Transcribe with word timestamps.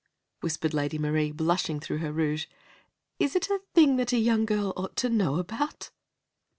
whispered 0.39 0.73
Lady 0.73 0.97
Marie, 0.97 1.31
blushing 1.31 1.79
through 1.79 1.99
her 1.99 2.11
rouge. 2.11 2.47
"Is 3.19 3.35
it 3.35 3.51
a 3.51 3.61
thing 3.75 3.97
that 3.97 4.11
a 4.11 4.17
young 4.17 4.45
girl 4.47 4.73
ought 4.75 4.95
to 4.95 5.09
know 5.09 5.35
about?" 5.35 5.91